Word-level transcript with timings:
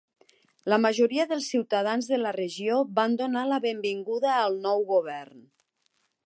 La 0.73 0.77
majoria 0.85 1.25
dels 1.31 1.49
ciutadans 1.55 2.09
de 2.13 2.19
la 2.21 2.31
regió 2.37 2.79
van 3.01 3.19
donar 3.21 3.45
la 3.51 3.61
benvinguda 3.67 4.33
al 4.39 4.59
nou 4.65 4.83
govern. 4.95 5.47